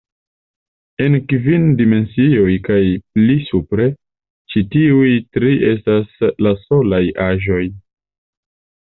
En 1.07 1.15
kvin 1.31 1.65
dimensioj 1.81 2.55
kaj 2.67 2.77
pli 3.17 3.35
supre, 3.49 3.85
ĉi 4.53 4.63
tiuj 4.75 5.11
tri 5.37 5.51
estas 5.67 6.17
la 6.47 6.55
solaj 6.63 7.03
aĵoj. 7.27 7.61